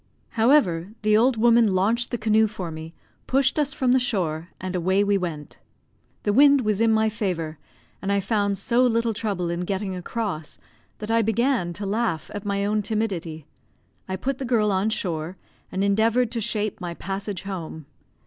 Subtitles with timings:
[0.29, 2.91] However, the old woman launched the canoe for me,
[3.27, 5.59] pushed us from the shore, and away we went.
[6.23, 7.59] The wind was in my favour,
[8.01, 10.57] and I found so little trouble in getting across
[10.97, 13.45] that I began to laugh at my own timidity.
[14.09, 15.37] I put the girl on shore,
[15.71, 17.85] and endeavoured to shape my passage home.